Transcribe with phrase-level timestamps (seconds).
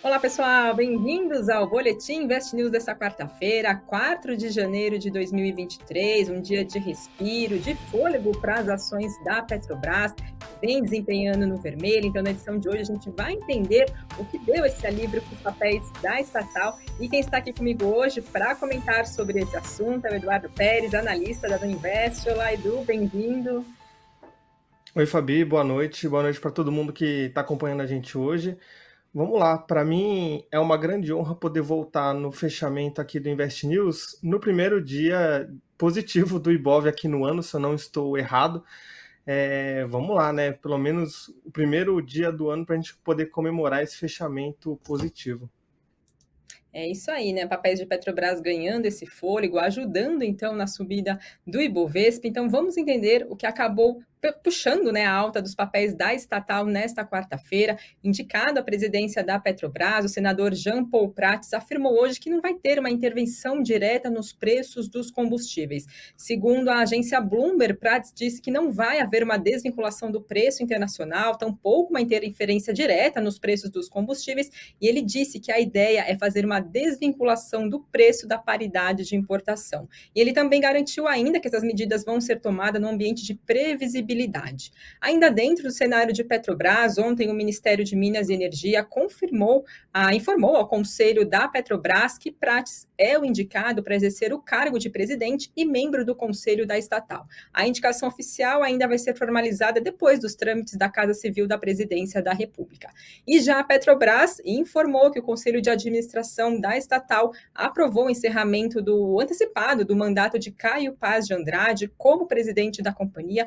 [0.00, 6.40] Olá, pessoal, bem-vindos ao Boletim Invest News desta quarta-feira, 4 de janeiro de 2023, um
[6.40, 10.14] dia de respiro, de fôlego para as ações da Petrobras,
[10.62, 12.06] vem desempenhando no vermelho.
[12.06, 15.34] Então, na edição de hoje, a gente vai entender o que deu esse alívio para
[15.34, 16.78] os papéis da estatal.
[17.00, 20.94] E quem está aqui comigo hoje para comentar sobre esse assunto é o Eduardo Pérez,
[20.94, 22.28] analista da Invest.
[22.30, 23.64] Olá, Edu, bem-vindo.
[24.94, 26.08] Oi, Fabi, boa noite.
[26.08, 28.56] Boa noite para todo mundo que está acompanhando a gente hoje.
[29.12, 33.66] Vamos lá, para mim é uma grande honra poder voltar no fechamento aqui do Invest
[33.66, 35.48] News no primeiro dia
[35.78, 38.62] positivo do Ibov aqui no ano, se eu não estou errado.
[39.24, 40.52] É, vamos lá, né?
[40.52, 45.50] Pelo menos o primeiro dia do ano para a gente poder comemorar esse fechamento positivo.
[46.72, 47.46] É isso aí, né?
[47.46, 52.26] Papéis de Petrobras ganhando esse fôlego, ajudando então na subida do Ibovespa.
[52.26, 54.02] Então vamos entender o que acabou
[54.42, 60.04] puxando né, a alta dos papéis da estatal nesta quarta-feira, indicado à presidência da Petrobras,
[60.04, 64.32] o senador Jean Paul Prats afirmou hoje que não vai ter uma intervenção direta nos
[64.32, 65.86] preços dos combustíveis.
[66.16, 71.36] Segundo a agência Bloomberg, Prats disse que não vai haver uma desvinculação do preço internacional,
[71.36, 74.50] tampouco uma interferência direta nos preços dos combustíveis,
[74.80, 79.14] e ele disse que a ideia é fazer uma desvinculação do preço da paridade de
[79.14, 79.88] importação.
[80.14, 84.07] E ele também garantiu ainda que essas medidas vão ser tomadas no ambiente de previsibilidade
[84.08, 84.72] credibilidade.
[85.00, 90.14] Ainda dentro do cenário de Petrobras, ontem o Ministério de Minas e Energia confirmou, ah,
[90.14, 94.88] informou ao Conselho da Petrobras que Prates é o indicado para exercer o cargo de
[94.88, 97.26] presidente e membro do Conselho da estatal.
[97.52, 102.22] A indicação oficial ainda vai ser formalizada depois dos trâmites da Casa Civil da Presidência
[102.22, 102.88] da República.
[103.26, 108.80] E já a Petrobras informou que o Conselho de Administração da estatal aprovou o encerramento
[108.80, 113.46] do antecipado do mandato de Caio Paz de Andrade como presidente da companhia,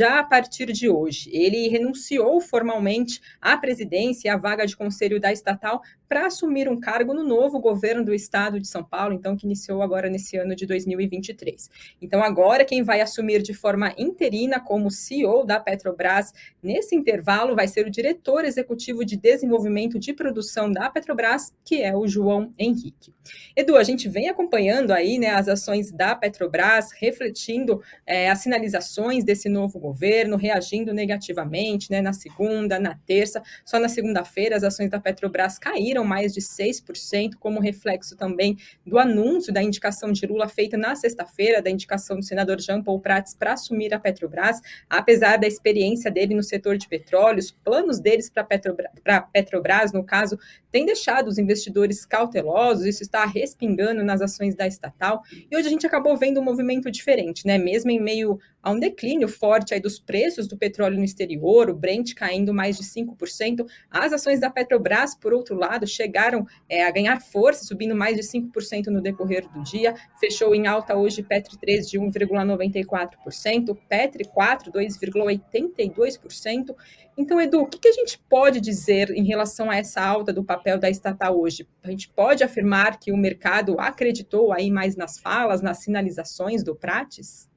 [0.00, 1.28] já a partir de hoje.
[1.30, 6.80] Ele renunciou formalmente à presidência e à vaga de conselho da estatal para assumir um
[6.80, 10.56] cargo no novo governo do estado de São Paulo, então que iniciou agora nesse ano
[10.56, 11.70] de 2023.
[12.02, 17.68] Então agora quem vai assumir de forma interina como CEO da Petrobras nesse intervalo vai
[17.68, 23.14] ser o diretor executivo de desenvolvimento de produção da Petrobras, que é o João Henrique.
[23.54, 29.22] Edu, a gente vem acompanhando aí né, as ações da Petrobras, refletindo é, as sinalizações
[29.22, 33.40] desse novo governo, reagindo negativamente né, na segunda, na terça.
[33.64, 38.56] Só na segunda-feira as ações da Petrobras caíram mais de 6%, como reflexo também
[38.86, 43.00] do anúncio da indicação de Lula feita na sexta-feira, da indicação do senador Jean Paul
[43.00, 48.00] Prats para assumir a Petrobras, apesar da experiência dele no setor de petróleo, os planos
[48.00, 48.90] deles para Petrobras,
[49.32, 50.38] Petrobras, no caso,
[50.70, 55.70] têm deixado os investidores cautelosos, isso está respingando nas ações da estatal, e hoje a
[55.70, 57.58] gente acabou vendo um movimento diferente, né?
[57.58, 61.74] Mesmo em meio a um declínio forte aí dos preços do petróleo no exterior, o
[61.74, 66.90] Brent caindo mais de 5%, as ações da Petrobras, por outro lado, chegaram é, a
[66.90, 71.58] ganhar força, subindo mais de 5% no decorrer do dia, fechou em alta hoje Petri
[71.58, 76.74] 3 de 1,94%, Petri 4, 2,82%.
[77.16, 80.44] Então, Edu, o que, que a gente pode dizer em relação a essa alta do
[80.44, 81.68] papel da estatal hoje?
[81.82, 86.74] A gente pode afirmar que o mercado acreditou aí mais nas falas, nas sinalizações do
[86.74, 87.49] Prates?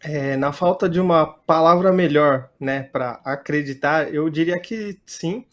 [0.00, 5.44] É, na falta de uma palavra melhor, né, para acreditar, eu diria que sim.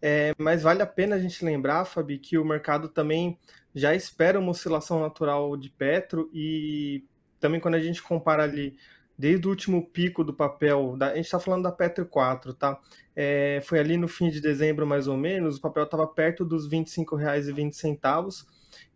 [0.00, 3.38] É, mas vale a pena a gente lembrar, Fabi, que o mercado também
[3.74, 7.04] já espera uma oscilação natural de Petro e
[7.38, 8.76] também quando a gente compara ali
[9.18, 12.80] desde o último pico do papel, da, a gente está falando da Petro 4, tá?
[13.14, 16.64] É, foi ali no fim de dezembro mais ou menos, o papel estava perto dos
[16.70, 18.46] R$ 25,20,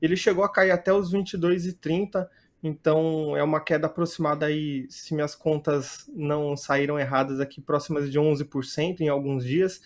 [0.01, 2.27] ele chegou a cair até os R$ 22,30
[2.67, 8.19] então é uma queda aproximada aí, se minhas contas não saíram erradas aqui, próximas de
[8.19, 9.83] 11% em alguns dias.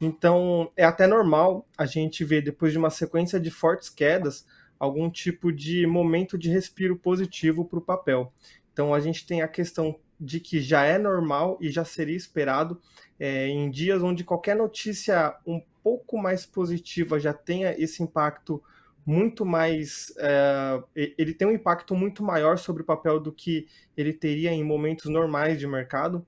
[0.00, 4.46] Então é até normal a gente ver depois de uma sequência de fortes quedas
[4.78, 8.32] algum tipo de momento de respiro positivo para o papel.
[8.72, 12.80] Então a gente tem a questão de que já é normal e já seria esperado
[13.20, 18.62] é, em dias onde qualquer notícia um pouco mais positiva já tenha esse impacto
[19.04, 20.12] muito mais.
[20.18, 23.66] É, ele tem um impacto muito maior sobre o papel do que
[23.96, 26.24] ele teria em momentos normais de mercado,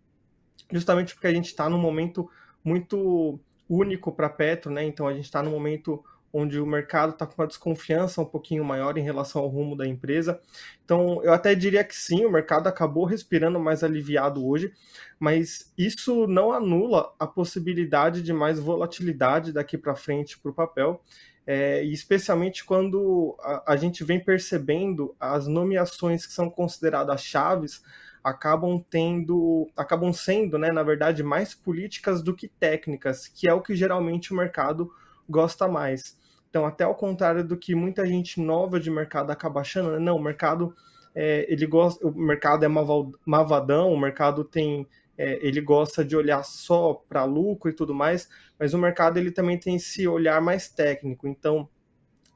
[0.72, 2.28] justamente porque a gente está num momento
[2.64, 3.38] muito
[3.68, 4.84] único para Petro, né?
[4.84, 6.04] Então a gente está num momento
[6.36, 9.86] onde o mercado está com uma desconfiança um pouquinho maior em relação ao rumo da
[9.86, 10.40] empresa.
[10.84, 14.72] Então, eu até diria que sim, o mercado acabou respirando mais aliviado hoje,
[15.16, 21.00] mas isso não anula a possibilidade de mais volatilidade daqui para frente para o papel
[21.46, 27.82] é, especialmente quando a, a, gente vem percebendo as nomeações que são consideradas chaves
[28.22, 33.60] acabam tendo, acabam sendo, né, na verdade, mais políticas do que técnicas, que é o
[33.60, 34.90] que geralmente o mercado
[35.28, 36.16] gosta mais.
[36.48, 39.98] Então, até ao contrário do que muita gente nova de mercado acaba achando, né?
[39.98, 40.74] não, o mercado
[41.14, 46.44] é, ele gosta, o mercado é mavadão, o mercado tem é, ele gosta de olhar
[46.44, 48.28] só para lucro e tudo mais,
[48.58, 51.28] mas o mercado ele também tem esse olhar mais técnico.
[51.28, 51.68] Então,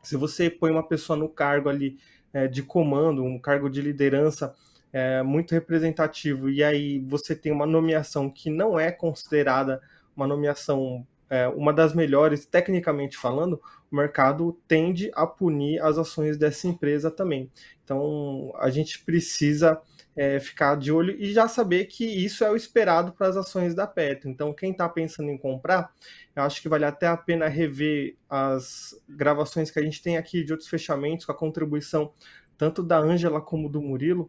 [0.03, 1.99] se você põe uma pessoa no cargo ali
[2.33, 4.55] é, de comando, um cargo de liderança
[4.93, 9.81] é, muito representativo, e aí você tem uma nomeação que não é considerada
[10.17, 13.61] uma nomeação é, uma das melhores, tecnicamente falando,
[13.91, 17.51] o mercado tende a punir as ações dessa empresa também.
[17.85, 19.81] Então, a gente precisa
[20.17, 23.75] é, ficar de olho e já saber que isso é o esperado para as ações
[23.75, 24.29] da Petro.
[24.29, 25.93] Então, quem está pensando em comprar,
[26.35, 30.43] eu acho que vale até a pena rever as gravações que a gente tem aqui
[30.43, 32.13] de outros fechamentos, com a contribuição
[32.59, 34.29] tanto da Ângela como do Murilo,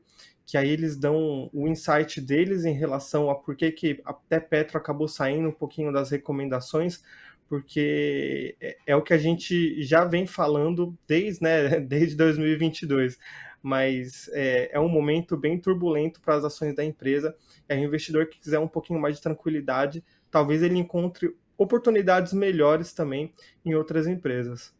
[0.49, 4.79] que aí eles dão o insight deles em relação a por que, que até Petro
[4.79, 7.03] acabou saindo um pouquinho das recomendações,
[7.47, 13.19] porque é, é o que a gente já vem falando desde, né, desde 2022
[13.61, 17.35] mas é, é um momento bem turbulento para as ações da empresa.
[17.67, 20.01] É um investidor que quiser um pouquinho mais de tranquilidade,
[20.31, 23.33] talvez ele encontre oportunidades melhores também
[23.65, 24.73] em outras empresas.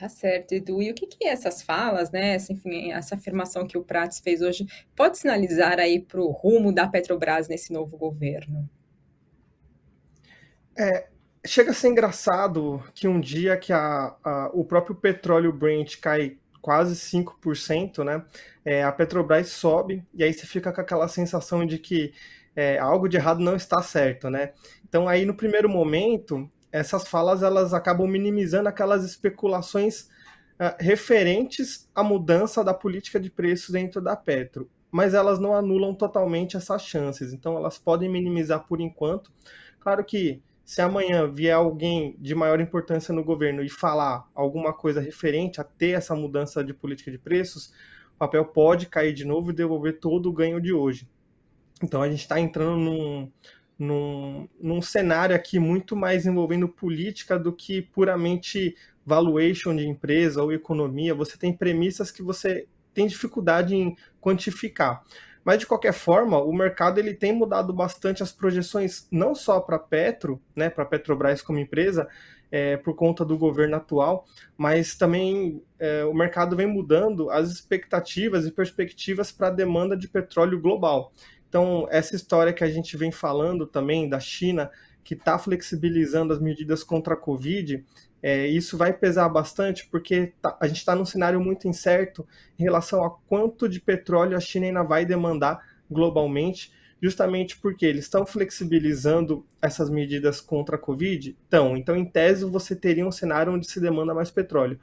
[0.00, 0.80] Tá certo, Edu.
[0.80, 2.34] E o que, que essas falas, né?
[2.34, 4.66] Essa, enfim, essa afirmação que o Prates fez hoje
[4.96, 8.66] pode sinalizar aí para o rumo da Petrobras nesse novo governo?
[10.74, 11.08] É,
[11.46, 16.38] chega a ser engraçado que um dia que a, a, o próprio petróleo Brent cai
[16.62, 18.24] quase 5%, né?
[18.64, 22.14] É, a Petrobras sobe e aí você fica com aquela sensação de que
[22.56, 24.54] é, algo de errado não está certo, né?
[24.88, 30.02] Então aí no primeiro momento essas falas elas acabam minimizando aquelas especulações
[30.58, 35.94] uh, referentes à mudança da política de preços dentro da Petro, mas elas não anulam
[35.94, 37.32] totalmente essas chances.
[37.32, 39.32] Então elas podem minimizar por enquanto.
[39.78, 45.00] Claro que se amanhã vier alguém de maior importância no governo e falar alguma coisa
[45.00, 47.72] referente a ter essa mudança de política de preços,
[48.14, 51.08] o papel pode cair de novo e devolver todo o ganho de hoje.
[51.82, 53.32] Então a gente está entrando num,
[53.80, 60.52] num, num cenário aqui muito mais envolvendo política do que puramente valuation de empresa ou
[60.52, 61.14] economia.
[61.14, 65.02] Você tem premissas que você tem dificuldade em quantificar.
[65.42, 69.78] Mas de qualquer forma, o mercado ele tem mudado bastante as projeções, não só para
[69.78, 72.06] Petro, né, para Petrobras como empresa,
[72.52, 74.26] é, por conta do governo atual,
[74.58, 80.06] mas também é, o mercado vem mudando as expectativas e perspectivas para a demanda de
[80.06, 81.12] petróleo global.
[81.50, 84.70] Então, essa história que a gente vem falando também da China,
[85.02, 87.84] que está flexibilizando as medidas contra a Covid,
[88.22, 92.24] é, isso vai pesar bastante porque tá, a gente está num cenário muito incerto
[92.56, 95.60] em relação a quanto de petróleo a China ainda vai demandar
[95.90, 101.36] globalmente, justamente porque eles estão flexibilizando essas medidas contra a Covid.
[101.48, 104.78] Então, então, em tese, você teria um cenário onde se demanda mais petróleo.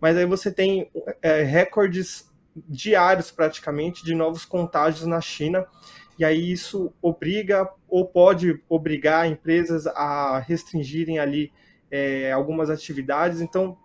[0.00, 0.88] Mas aí você tem
[1.20, 5.66] é, recordes diários praticamente de novos contágios na China
[6.22, 11.52] e aí isso obriga ou pode obrigar empresas a restringirem ali
[11.90, 13.76] é, algumas atividades, então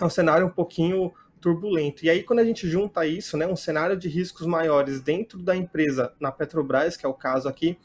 [0.00, 2.04] é um cenário um pouquinho turbulento.
[2.04, 5.54] E aí, quando a gente junta isso, né, um cenário de riscos maiores dentro da
[5.54, 7.78] empresa, na Petrobras, que é o caso aqui,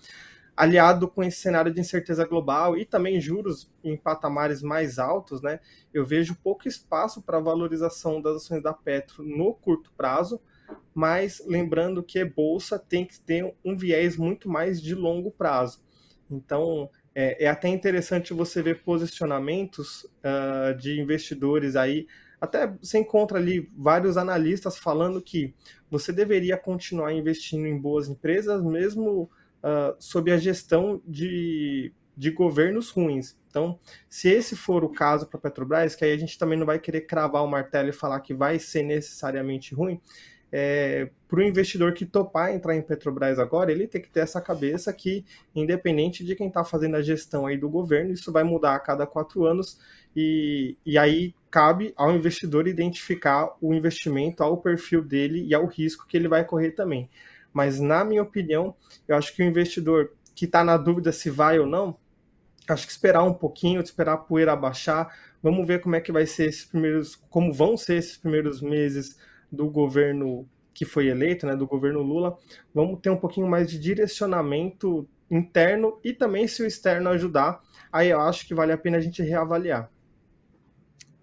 [0.57, 5.59] aliado com esse cenário de incerteza global e também juros em patamares mais altos, né,
[5.93, 10.41] eu vejo pouco espaço para valorização das ações da Petro no curto prazo,
[10.93, 15.81] mas lembrando que bolsa tem que ter um viés muito mais de longo prazo.
[16.29, 22.07] Então, é, é até interessante você ver posicionamentos uh, de investidores aí.
[22.39, 25.53] Até você encontra ali vários analistas falando que
[25.89, 29.29] você deveria continuar investindo em boas empresas, mesmo
[29.63, 33.37] uh, sob a gestão de, de governos ruins.
[33.47, 33.79] Então,
[34.09, 36.79] se esse for o caso para a Petrobras, que aí a gente também não vai
[36.79, 40.01] querer cravar o martelo e falar que vai ser necessariamente ruim,
[40.55, 44.39] é, para o investidor que topar entrar em Petrobras agora, ele tem que ter essa
[44.39, 48.75] cabeça que, independente de quem está fazendo a gestão aí do governo, isso vai mudar
[48.75, 49.79] a cada quatro anos
[50.15, 56.05] e, e aí cabe ao investidor identificar o investimento, ao perfil dele e ao risco
[56.07, 57.09] que ele vai correr também.
[57.51, 58.75] Mas, na minha opinião,
[59.07, 61.97] eu acho que o investidor que está na dúvida se vai ou não,
[62.69, 66.27] acho que esperar um pouquinho, esperar a poeira baixar, vamos ver como é que vai
[66.27, 69.17] ser esses primeiros, como vão ser esses primeiros meses
[69.53, 72.37] do governo que foi eleito, né, do governo Lula,
[72.73, 78.09] vamos ter um pouquinho mais de direcionamento interno e também se o externo ajudar, aí
[78.09, 79.89] eu acho que vale a pena a gente reavaliar.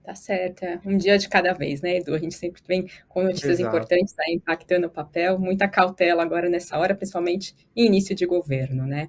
[0.02, 2.14] Tá certo, é um dia de cada vez, né, Edu?
[2.14, 3.76] A gente sempre vem com notícias Exato.
[3.76, 8.87] importantes, tá impactando o papel, muita cautela agora nessa hora, principalmente em início de governo,
[8.87, 9.08] né?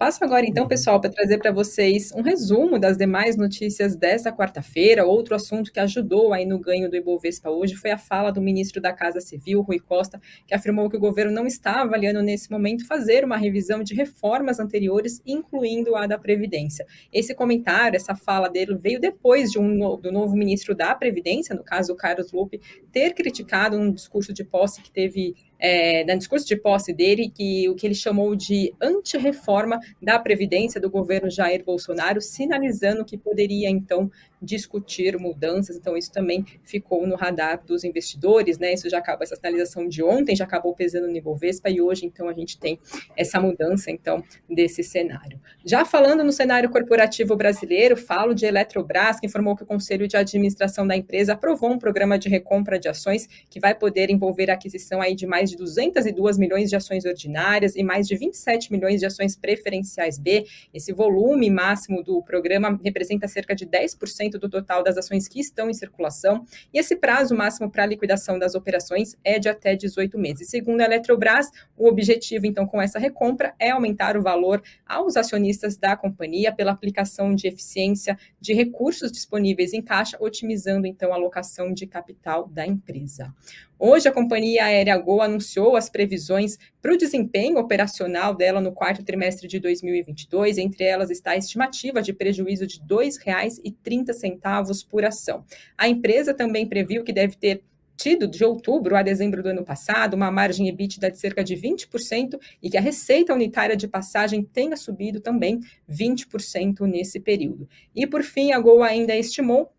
[0.00, 5.04] Passo agora, então, pessoal, para trazer para vocês um resumo das demais notícias dessa quarta-feira.
[5.04, 8.80] Outro assunto que ajudou aí no ganho do Ibovespa hoje foi a fala do ministro
[8.80, 12.86] da Casa Civil, Rui Costa, que afirmou que o governo não está avaliando nesse momento
[12.86, 16.86] fazer uma revisão de reformas anteriores, incluindo a da Previdência.
[17.12, 21.62] Esse comentário, essa fala dele veio depois de um, do novo ministro da Previdência, no
[21.62, 22.58] caso, o Carlos Lupe,
[22.90, 27.68] ter criticado um discurso de posse que teve é, no discurso de posse dele, que
[27.68, 33.68] o que ele chamou de anti-reforma da Previdência do governo Jair Bolsonaro, sinalizando que poderia,
[33.68, 34.10] então,
[34.42, 38.72] discutir mudanças, então isso também ficou no radar dos investidores, né?
[38.72, 42.28] Isso já acabou, essa sinalização de ontem já acabou pesando no Ibovespa e hoje, então,
[42.28, 42.78] a gente tem
[43.16, 45.38] essa mudança, então, desse cenário.
[45.64, 50.16] Já falando no cenário corporativo brasileiro, falo de Eletrobras, que informou que o Conselho de
[50.16, 54.54] Administração da empresa aprovou um programa de recompra de ações que vai poder envolver a
[54.54, 59.00] aquisição aí de mais de 202 milhões de ações ordinárias e mais de 27 milhões
[59.00, 60.46] de ações preferenciais B.
[60.72, 65.68] Esse volume máximo do programa representa cerca de 10% do total das ações que estão
[65.68, 70.18] em circulação, e esse prazo máximo para a liquidação das operações é de até 18
[70.18, 70.48] meses.
[70.48, 75.76] Segundo a Eletrobras, o objetivo, então, com essa recompra é aumentar o valor aos acionistas
[75.76, 81.72] da companhia pela aplicação de eficiência de recursos disponíveis em caixa, otimizando, então, a alocação
[81.72, 83.34] de capital da empresa.
[83.82, 85.39] Hoje, a companhia aérea Gol anunciou
[85.76, 90.58] as previsões para o desempenho operacional dela no quarto trimestre de 2022.
[90.58, 95.44] Entre elas está a estimativa de prejuízo de R$ 2,30 por ação.
[95.76, 97.62] A empresa também previu que deve ter
[98.00, 102.40] tido de outubro a dezembro do ano passado uma margem EBITDA de cerca de 20%
[102.62, 107.68] e que a receita unitária de passagem tenha subido também 20% nesse período.
[107.94, 109.70] E por fim, a Gol ainda estimou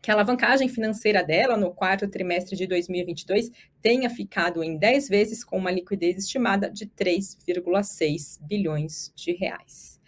[0.00, 3.50] que a alavancagem financeira dela no quarto trimestre de 2022
[3.80, 9.98] tenha ficado em 10 vezes com uma liquidez estimada de 3,6 bilhões de reais.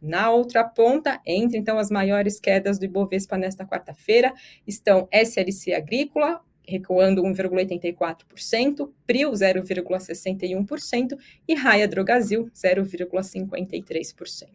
[0.00, 4.32] Na outra ponta, entre então as maiores quedas do Ibovespa nesta quarta-feira,
[4.66, 14.48] estão SLC Agrícola, recuando 1,84%, Prio 0,61% e Raia Drogazil 0,53%.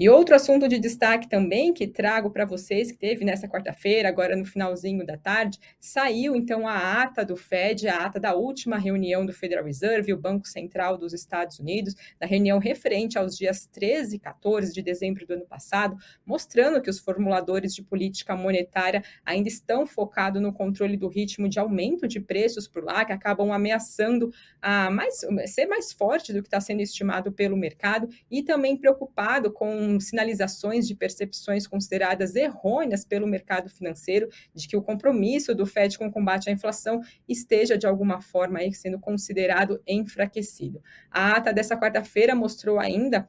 [0.00, 4.36] E outro assunto de destaque também que trago para vocês, que teve nessa quarta-feira, agora
[4.36, 9.26] no finalzinho da tarde, saiu então a ata do Fed, a ata da última reunião
[9.26, 14.14] do Federal Reserve, o Banco Central dos Estados Unidos, da reunião referente aos dias 13
[14.14, 19.48] e 14 de dezembro do ano passado, mostrando que os formuladores de política monetária ainda
[19.48, 24.30] estão focados no controle do ritmo de aumento de preços por lá, que acabam ameaçando
[24.62, 29.52] a mais, ser mais forte do que está sendo estimado pelo mercado, e também preocupado
[29.52, 35.96] com sinalizações de percepções consideradas errôneas pelo mercado financeiro de que o compromisso do Fed
[35.96, 40.82] com o combate à inflação esteja de alguma forma aí sendo considerado enfraquecido.
[41.10, 43.28] A ata dessa quarta-feira mostrou ainda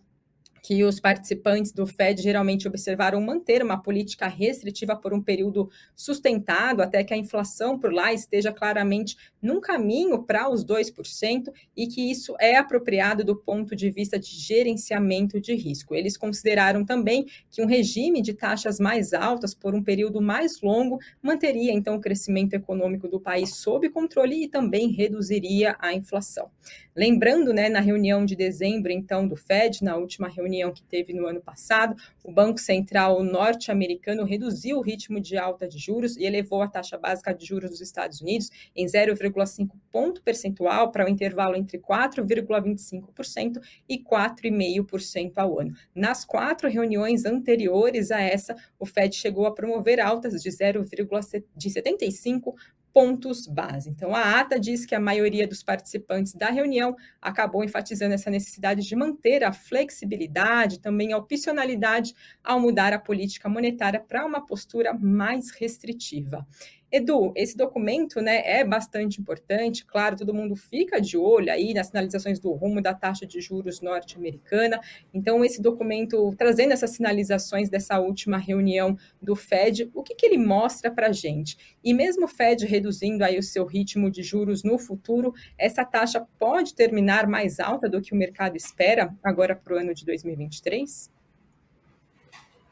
[0.61, 6.81] que os participantes do Fed geralmente observaram manter uma política restritiva por um período sustentado
[6.81, 12.11] até que a inflação por lá esteja claramente num caminho para os 2% e que
[12.11, 15.95] isso é apropriado do ponto de vista de gerenciamento de risco.
[15.95, 20.99] Eles consideraram também que um regime de taxas mais altas por um período mais longo
[21.21, 26.49] manteria então o crescimento econômico do país sob controle e também reduziria a inflação.
[26.95, 31.27] Lembrando, né, na reunião de dezembro então do Fed, na última reunião que teve no
[31.27, 36.61] ano passado, o Banco Central norte-americano reduziu o ritmo de alta de juros e elevou
[36.61, 41.11] a taxa básica de juros dos Estados Unidos em 0,5 ponto percentual para o um
[41.11, 45.73] intervalo entre 4,25% e 4,5% ao ano.
[45.93, 52.53] Nas quatro reuniões anteriores a essa, o Fed chegou a promover altas de 0,75
[52.93, 53.89] pontos base.
[53.89, 58.81] Então, a ata diz que a maioria dos participantes da reunião acabou enfatizando essa necessidade
[58.87, 64.93] de manter a flexibilidade, também a opcionalidade ao mudar a política monetária para uma postura
[64.93, 66.45] mais restritiva.
[66.91, 71.87] Edu, esse documento né, é bastante importante, claro, todo mundo fica de olho aí nas
[71.87, 74.81] sinalizações do rumo da taxa de juros norte-americana.
[75.13, 80.37] Então, esse documento, trazendo essas sinalizações dessa última reunião do Fed, o que, que ele
[80.37, 81.77] mostra para a gente?
[81.83, 86.25] E mesmo o Fed reduzindo aí o seu ritmo de juros no futuro, essa taxa
[86.39, 91.18] pode terminar mais alta do que o mercado espera agora para o ano de 2023?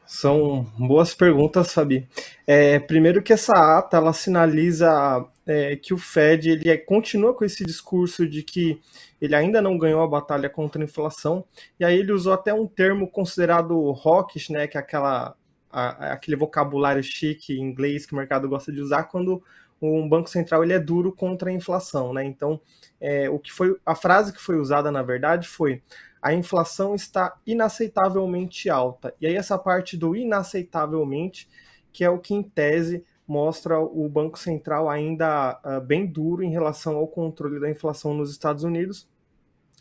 [0.08, 2.08] São boas perguntas, Fabi.
[2.46, 7.44] É, primeiro que essa ata ela sinaliza é, que o Fed ele é, continua com
[7.44, 8.80] esse discurso de que
[9.20, 11.44] ele ainda não ganhou a batalha contra a inflação,
[11.78, 15.36] e aí ele usou até um termo considerado hawkish, né, que é aquela,
[15.70, 19.42] a, aquele vocabulário chique em inglês que o mercado gosta de usar quando
[19.80, 22.24] um banco central ele é duro contra a inflação, né?
[22.24, 22.60] Então,
[23.00, 25.82] é, o que foi a frase que foi usada na verdade foi
[26.20, 29.14] a inflação está inaceitavelmente alta.
[29.20, 31.48] E aí essa parte do inaceitavelmente,
[31.92, 36.50] que é o que em tese mostra o Banco Central ainda uh, bem duro em
[36.50, 39.06] relação ao controle da inflação nos Estados Unidos.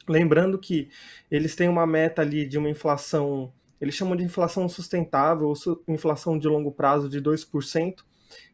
[0.08, 0.89] Lembrando que
[1.32, 5.56] eles têm uma meta ali de uma inflação, eles chamam de inflação sustentável, ou
[5.88, 8.03] inflação de longo prazo de 2%.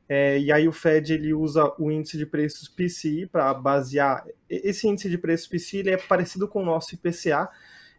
[0.07, 4.25] É, e aí o Fed ele usa o índice de preços PCI para basear.
[4.49, 7.49] Esse índice de preços PCI ele é parecido com o nosso IPCA,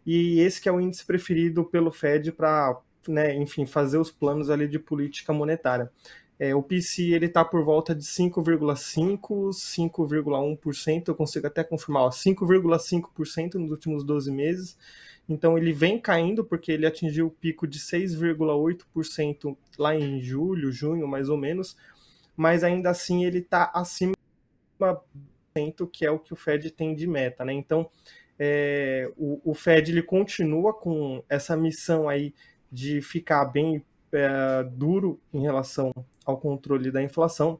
[0.05, 4.49] e esse que é o índice preferido pelo Fed para, né, enfim, fazer os planos
[4.49, 5.91] ali de política monetária.
[6.37, 13.55] É, o PCI ele está por volta de 5,5%, 5,1%, eu consigo até confirmar, 5,5%
[13.55, 14.77] nos últimos 12 meses.
[15.27, 21.07] Então ele vem caindo porque ele atingiu o pico de 6,8% lá em julho, junho,
[21.07, 21.75] mais ou menos,
[22.37, 24.13] mas ainda assim ele está acima
[25.77, 27.53] do que é o que o Fed tem de meta, né?
[27.53, 27.89] Então
[28.37, 32.33] é, o, o, Fed ele continua com essa missão aí
[32.69, 35.93] de ficar bem é, duro em relação
[36.25, 37.59] ao controle da inflação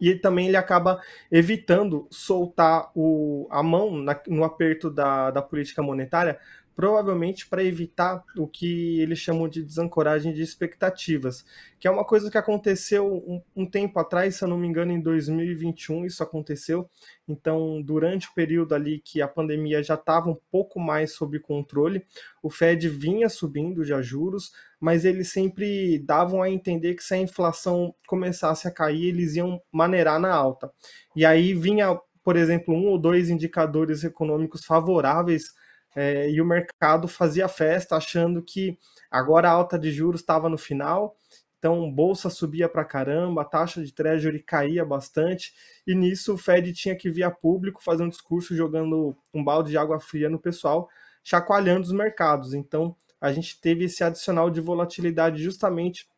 [0.00, 5.82] e também ele acaba evitando soltar o, a mão na, no aperto da, da política
[5.82, 6.38] monetária
[6.74, 11.44] provavelmente para evitar o que eles chamam de desancoragem de expectativas,
[11.78, 14.92] que é uma coisa que aconteceu um, um, tempo atrás, se eu não me engano,
[14.92, 16.88] em 2021 isso aconteceu.
[17.28, 22.04] Então, durante o período ali que a pandemia já estava um pouco mais sob controle,
[22.42, 27.18] o Fed vinha subindo já juros, mas eles sempre davam a entender que se a
[27.18, 30.70] inflação começasse a cair, eles iam maneirar na alta.
[31.14, 35.59] E aí vinha, por exemplo, um ou dois indicadores econômicos favoráveis
[35.94, 38.78] é, e o mercado fazia festa achando que
[39.10, 41.16] agora a alta de juros estava no final,
[41.58, 45.52] então bolsa subia para caramba, a taxa de treasury caía bastante,
[45.86, 49.70] e nisso o Fed tinha que vir a público fazer um discurso jogando um balde
[49.70, 50.88] de água fria no pessoal,
[51.22, 52.54] chacoalhando os mercados.
[52.54, 56.08] Então a gente teve esse adicional de volatilidade justamente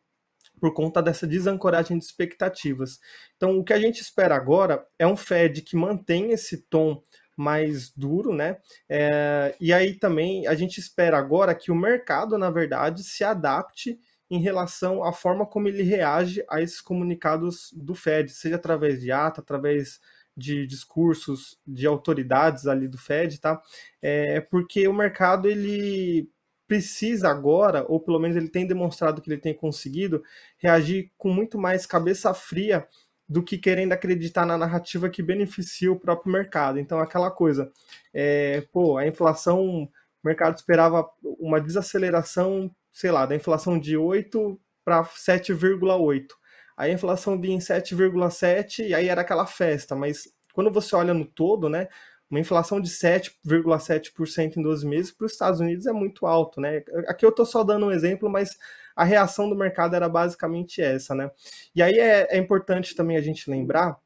[0.59, 2.99] por conta dessa desancoragem de expectativas.
[3.35, 7.01] Então, o que a gente espera agora é um Fed que mantém esse tom
[7.35, 8.57] mais duro, né?
[8.87, 13.99] É, e aí também a gente espera agora que o mercado, na verdade, se adapte
[14.29, 19.11] em relação à forma como ele reage a esses comunicados do Fed, seja através de
[19.11, 19.99] ata, através
[20.35, 23.61] de discursos de autoridades ali do Fed, tá?
[24.01, 26.27] É porque o mercado ele
[26.67, 30.23] precisa agora, ou pelo menos ele tem demonstrado que ele tem conseguido,
[30.57, 32.87] reagir com muito mais cabeça fria
[33.27, 36.79] do que querendo acreditar na narrativa que beneficia o próprio mercado.
[36.79, 37.71] Então, aquela coisa,
[38.13, 39.89] é, pô, a inflação, o
[40.23, 41.09] mercado esperava
[41.39, 46.27] uma desaceleração, sei lá, da inflação de 8 para 7,8.
[46.75, 51.13] Aí a inflação vinha em 7,7 e aí era aquela festa, mas quando você olha
[51.13, 51.87] no todo, né,
[52.29, 56.83] uma inflação de 7,7% em 12 meses para os Estados Unidos é muito alto, né?
[57.07, 58.57] Aqui eu estou só dando um exemplo, mas
[58.95, 61.31] a reação do mercado era basicamente essa, né?
[61.75, 63.97] E aí é, é importante também a gente lembrar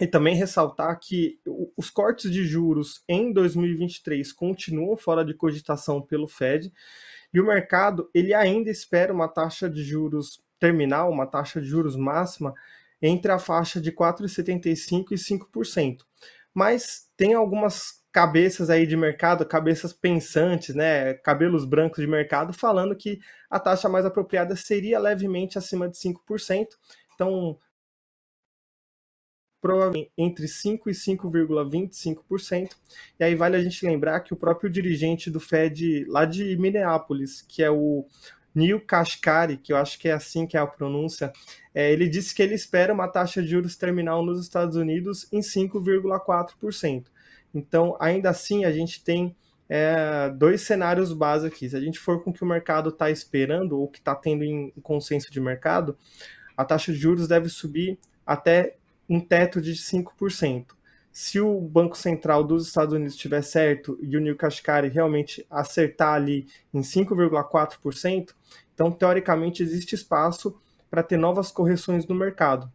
[0.00, 1.38] e também ressaltar que
[1.76, 6.72] os cortes de juros em 2023 continuam fora de cogitação pelo Fed
[7.32, 11.96] e o mercado ele ainda espera uma taxa de juros terminal, uma taxa de juros
[11.96, 12.54] máxima
[13.00, 15.98] entre a faixa de 4,75% e 5%.
[16.52, 22.94] Mas tem algumas cabeças aí de mercado, cabeças pensantes, né, cabelos brancos de mercado, falando
[22.94, 23.18] que
[23.50, 26.68] a taxa mais apropriada seria levemente acima de 5%.
[27.12, 27.58] Então,
[29.60, 32.76] provavelmente entre 5 e 5,25%.
[33.18, 37.42] E aí vale a gente lembrar que o próprio dirigente do Fed lá de Minneapolis,
[37.42, 38.06] que é o
[38.54, 41.32] Neil Kashkari, que eu acho que é assim que é a pronúncia,
[41.74, 45.40] é, ele disse que ele espera uma taxa de juros terminal nos Estados Unidos em
[45.40, 47.06] 5,4%.
[47.54, 49.34] Então, ainda assim, a gente tem
[49.68, 51.68] é, dois cenários básicos aqui.
[51.68, 54.42] Se a gente for com o que o mercado está esperando, ou que está tendo
[54.44, 55.96] em consenso de mercado,
[56.56, 58.76] a taxa de juros deve subir até
[59.08, 60.66] um teto de 5%.
[61.12, 66.14] Se o Banco Central dos Estados Unidos estiver certo e o Neil Kashkari realmente acertar
[66.14, 68.34] ali em 5,4%,
[68.74, 70.58] então teoricamente existe espaço
[70.90, 72.70] para ter novas correções no mercado.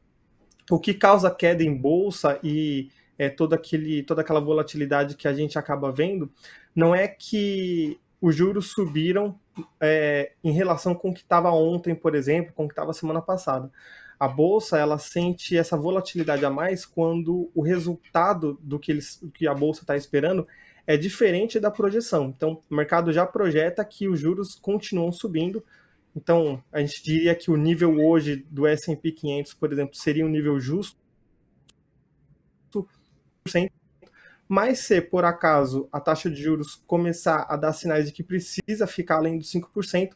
[0.71, 2.89] O que causa queda em bolsa e
[3.19, 6.31] é, todo aquele, toda aquela volatilidade que a gente acaba vendo
[6.75, 9.39] não é que os juros subiram
[9.79, 13.21] é, em relação com o que estava ontem, por exemplo, com o que estava semana
[13.21, 13.69] passada
[14.19, 19.47] a bolsa ela sente essa volatilidade a mais quando o resultado do que, eles, que
[19.47, 20.45] a bolsa está esperando
[20.85, 22.33] é diferente da projeção.
[22.35, 25.63] Então, o mercado já projeta que os juros continuam subindo.
[26.15, 30.29] Então, a gente diria que o nível hoje do S&P 500, por exemplo, seria um
[30.29, 30.97] nível justo,
[34.47, 38.87] mas se por acaso a taxa de juros começar a dar sinais de que precisa
[38.87, 40.11] ficar além dos 5%,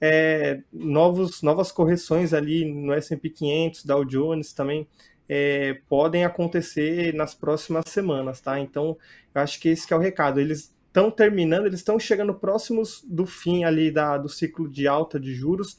[0.00, 4.86] é, novos, novas correções ali no S&P 500, Dow Jones também
[5.28, 8.58] é, podem acontecer nas próximas semanas, tá?
[8.60, 8.96] Então,
[9.34, 10.40] eu acho que esse que é o recado.
[10.40, 15.18] Eles estão terminando, eles estão chegando próximos do fim ali da, do ciclo de alta
[15.18, 15.78] de juros,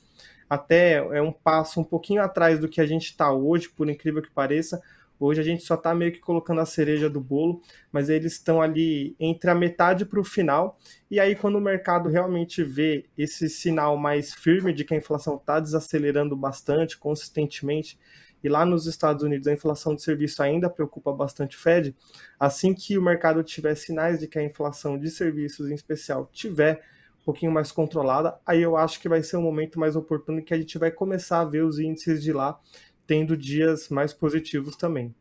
[0.49, 4.21] até é um passo um pouquinho atrás do que a gente está hoje, por incrível
[4.21, 4.81] que pareça,
[5.19, 8.61] Hoje a gente só está meio que colocando a cereja do bolo, mas eles estão
[8.61, 10.77] ali entre a metade para o final.
[11.09, 15.35] E aí, quando o mercado realmente vê esse sinal mais firme de que a inflação
[15.35, 17.97] está desacelerando bastante, consistentemente,
[18.43, 21.95] e lá nos Estados Unidos a inflação de serviço ainda preocupa bastante o Fed,
[22.39, 26.81] assim que o mercado tiver sinais de que a inflação de serviços em especial tiver
[27.21, 30.53] um pouquinho mais controlada, aí eu acho que vai ser um momento mais oportuno que
[30.53, 32.59] a gente vai começar a ver os índices de lá
[33.07, 35.15] tendo dias mais positivos também.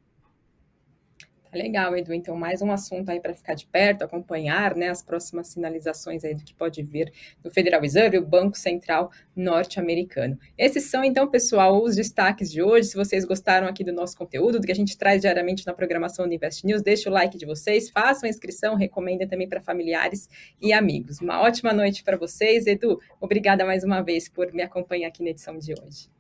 [1.50, 2.12] Tá legal, Edu.
[2.12, 6.34] Então, mais um assunto aí para ficar de perto, acompanhar né, as próximas sinalizações aí
[6.34, 10.38] do que pode vir do Federal Reserve, o Banco Central norte-americano.
[10.58, 12.88] Esses são, então, pessoal, os destaques de hoje.
[12.88, 16.26] Se vocês gostaram aqui do nosso conteúdo, do que a gente traz diariamente na programação
[16.26, 20.28] do Invest News, deixe o like de vocês, façam a inscrição, recomendem também para familiares
[20.60, 21.20] e amigos.
[21.20, 22.66] Uma ótima noite para vocês.
[22.66, 26.15] Edu, obrigada mais uma vez por me acompanhar aqui na edição de hoje.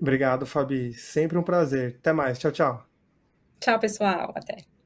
[0.00, 0.92] Obrigado, Fabi.
[0.94, 1.96] Sempre um prazer.
[1.98, 2.38] Até mais.
[2.38, 2.86] Tchau, tchau.
[3.60, 4.32] Tchau, pessoal.
[4.34, 4.77] Até.